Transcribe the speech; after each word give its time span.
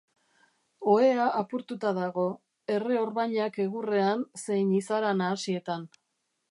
Ohea 0.93 1.27
apurtuta 1.41 1.91
dago, 1.99 2.25
erre 2.79 2.99
orbainak 3.03 3.63
egurrean 3.67 4.27
zein 4.47 4.75
izara 4.83 5.15
nahasietan. 5.21 5.91